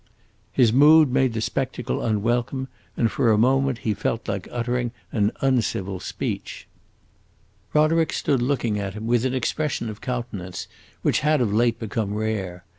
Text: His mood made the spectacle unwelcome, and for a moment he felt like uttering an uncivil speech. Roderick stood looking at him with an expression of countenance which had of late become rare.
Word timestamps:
His 0.51 0.73
mood 0.73 1.11
made 1.13 1.33
the 1.33 1.41
spectacle 1.41 2.03
unwelcome, 2.03 2.69
and 2.97 3.11
for 3.11 3.31
a 3.31 3.37
moment 3.37 3.77
he 3.85 3.93
felt 3.93 4.27
like 4.27 4.47
uttering 4.51 4.89
an 5.11 5.31
uncivil 5.41 5.99
speech. 5.99 6.65
Roderick 7.71 8.11
stood 8.11 8.41
looking 8.41 8.79
at 8.79 8.95
him 8.95 9.05
with 9.05 9.25
an 9.25 9.35
expression 9.35 9.89
of 9.89 10.01
countenance 10.01 10.67
which 11.03 11.19
had 11.19 11.39
of 11.39 11.53
late 11.53 11.77
become 11.77 12.15
rare. 12.15 12.63